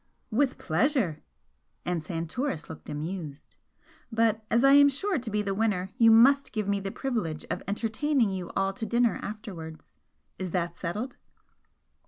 [0.31, 1.21] "With pleasure!"
[1.85, 3.55] and Santoris looked amused
[4.11, 7.45] "But as I am sure to be the winner, you must give me the privilege
[7.51, 9.97] of entertaining you all to dinner afterwards.
[10.39, 11.17] Is that settled?"